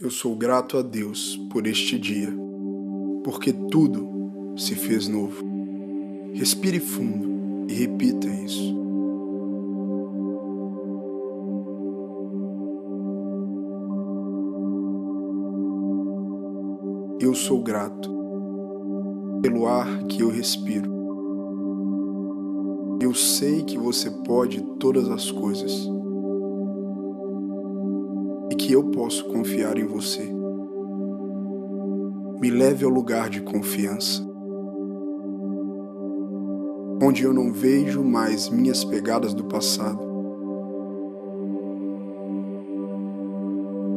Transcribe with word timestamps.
Eu 0.00 0.12
sou 0.12 0.36
grato 0.36 0.78
a 0.78 0.82
Deus 0.82 1.36
por 1.50 1.66
este 1.66 1.98
dia, 1.98 2.32
porque 3.24 3.52
tudo 3.52 4.08
se 4.56 4.76
fez 4.76 5.08
novo. 5.08 5.44
Respire 6.34 6.78
fundo 6.78 7.66
e 7.68 7.74
repita 7.74 8.28
isso. 8.28 8.78
Eu 17.20 17.34
sou 17.34 17.60
grato 17.60 18.08
pelo 19.42 19.66
ar 19.66 20.04
que 20.04 20.22
eu 20.22 20.30
respiro. 20.30 20.92
Eu 23.02 23.12
sei 23.14 23.64
que 23.64 23.76
você 23.76 24.12
pode 24.12 24.60
todas 24.78 25.08
as 25.10 25.28
coisas 25.28 25.97
que 28.68 28.74
eu 28.74 28.84
posso 28.84 29.24
confiar 29.28 29.78
em 29.78 29.86
você. 29.86 30.30
Me 32.38 32.50
leve 32.50 32.84
ao 32.84 32.90
lugar 32.90 33.30
de 33.30 33.40
confiança, 33.40 34.22
onde 37.02 37.22
eu 37.22 37.32
não 37.32 37.50
vejo 37.50 38.04
mais 38.04 38.50
minhas 38.50 38.84
pegadas 38.84 39.32
do 39.32 39.44
passado. 39.44 39.98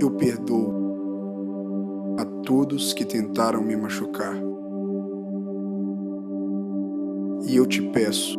Eu 0.00 0.12
perdoo 0.12 2.14
a 2.16 2.24
todos 2.44 2.92
que 2.92 3.04
tentaram 3.04 3.64
me 3.64 3.74
machucar. 3.74 4.36
E 7.48 7.56
eu 7.56 7.66
te 7.66 7.82
peço, 7.90 8.38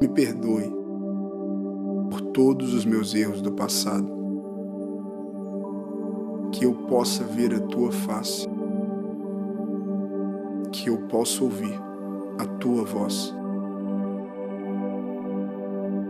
me 0.00 0.08
perdoe 0.08 0.74
por 2.10 2.20
todos 2.32 2.74
os 2.74 2.84
meus 2.84 3.14
erros 3.14 3.40
do 3.40 3.52
passado 3.52 4.21
que 6.52 6.66
eu 6.66 6.74
possa 6.74 7.24
ver 7.24 7.54
a 7.54 7.60
tua 7.60 7.90
face, 7.90 8.46
que 10.70 10.88
eu 10.90 10.98
possa 11.08 11.42
ouvir 11.42 11.80
a 12.38 12.44
tua 12.44 12.84
voz, 12.84 13.34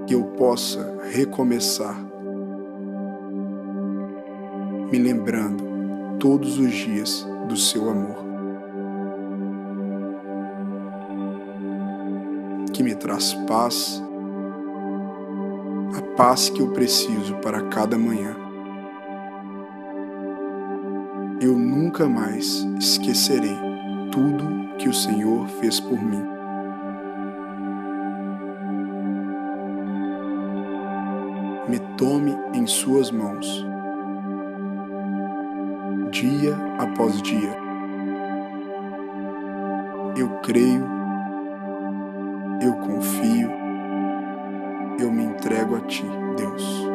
que 0.07 0.15
eu 0.15 0.25
possa 0.37 0.99
recomeçar, 1.13 1.97
me 4.91 4.99
lembrando 4.99 5.63
todos 6.19 6.59
os 6.59 6.73
dias 6.73 7.27
do 7.49 7.57
seu 7.57 7.89
amor, 7.89 8.25
que 12.73 12.83
me 12.83 12.97
traz 12.97 13.33
paz, 13.47 14.03
a 15.97 16.03
paz 16.17 16.51
que 16.51 16.61
eu 16.61 16.73
preciso 16.73 17.37
para 17.37 17.63
cada 17.69 17.97
manhã 17.97 18.42
eu 21.43 21.59
nunca 21.59 22.09
mais 22.09 22.65
esquecerei 22.79 23.59
tudo 24.13 24.77
que 24.79 24.89
o 24.89 24.95
Senhor 24.95 25.49
fez 25.49 25.81
por 25.81 26.01
mim. 26.01 26.23
Me 31.69 31.81
tome 31.97 32.39
em 32.55 32.65
Suas 32.65 33.11
mãos, 33.11 33.67
dia 36.13 36.55
após 36.79 37.21
dia. 37.23 37.57
Eu 40.17 40.29
creio, 40.43 40.87
eu 42.61 42.73
confio, 42.75 43.51
eu 45.01 45.11
me 45.11 45.25
entrego 45.25 45.75
a 45.75 45.81
Ti, 45.81 46.05
Deus. 46.37 46.92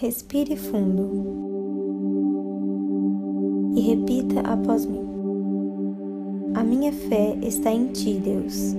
Respire 0.00 0.56
fundo 0.56 1.10
e 3.76 3.80
repita 3.82 4.40
após 4.50 4.86
mim. 4.86 5.06
A 6.54 6.64
minha 6.64 6.90
fé 6.90 7.36
está 7.42 7.70
em 7.70 7.88
Ti, 7.88 8.14
Deus, 8.14 8.74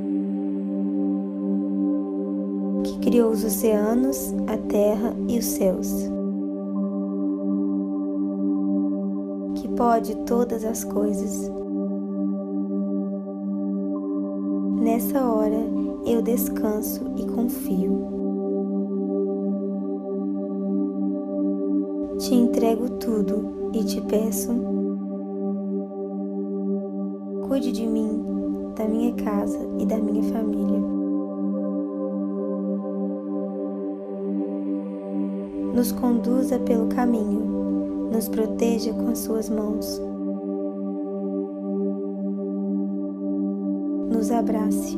que 2.83 2.99
criou 3.01 3.29
os 3.29 3.43
oceanos, 3.43 4.33
a 4.47 4.57
terra 4.67 5.15
e 5.27 5.37
os 5.37 5.45
céus, 5.45 5.93
que 9.61 9.67
pode 9.75 10.15
todas 10.25 10.65
as 10.65 10.83
coisas. 10.83 11.51
Nessa 14.81 15.23
hora 15.23 15.69
eu 16.03 16.23
descanso 16.23 17.05
e 17.15 17.27
confio. 17.27 18.20
Te 22.21 22.35
entrego 22.35 22.87
tudo 22.99 23.71
e 23.73 23.83
te 23.83 23.99
peço, 24.01 24.51
cuide 27.47 27.71
de 27.71 27.87
mim, 27.87 28.23
da 28.77 28.87
minha 28.87 29.11
casa 29.15 29.57
e 29.79 29.85
da 29.87 29.97
minha 29.97 30.21
família. 30.31 30.79
Nos 35.73 35.91
conduza 35.93 36.59
pelo 36.59 36.85
caminho, 36.89 38.09
nos 38.13 38.29
proteja 38.29 38.93
com 38.93 39.07
as 39.07 39.17
suas 39.17 39.49
mãos. 39.49 39.99
Nos 44.11 44.29
abrace. 44.29 44.95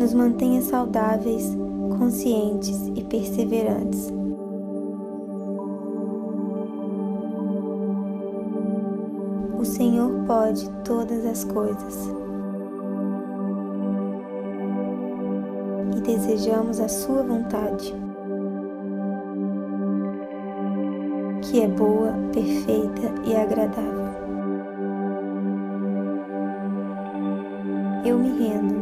Nos 0.00 0.14
mantenha 0.14 0.62
saudáveis, 0.62 1.54
conscientes 1.98 2.90
e 2.96 3.04
perseverantes 3.04 4.23
Senhor 9.74 10.24
pode 10.24 10.70
todas 10.84 11.26
as 11.26 11.42
coisas. 11.42 12.08
E 15.96 16.00
desejamos 16.00 16.78
a 16.78 16.86
Sua 16.86 17.24
vontade, 17.24 17.92
que 21.42 21.60
é 21.60 21.66
boa, 21.66 22.12
perfeita 22.32 23.12
e 23.24 23.34
agradável. 23.34 24.14
Eu 28.04 28.16
me 28.16 28.28
rendo 28.38 28.76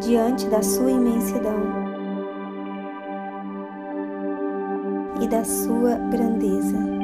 diante 0.00 0.48
da 0.48 0.60
Sua 0.60 0.90
imensidão 0.90 1.60
e 5.20 5.28
da 5.28 5.44
Sua 5.44 5.94
grandeza. 6.10 6.99